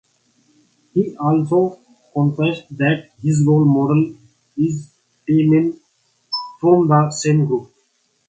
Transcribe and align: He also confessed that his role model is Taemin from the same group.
He 0.95 1.15
also 1.17 1.77
confessed 2.11 2.75
that 2.75 3.11
his 3.21 3.45
role 3.45 3.63
model 3.65 4.17
is 4.57 4.89
Taemin 5.29 5.77
from 6.59 6.87
the 6.87 7.11
same 7.11 7.45
group. 7.45 7.71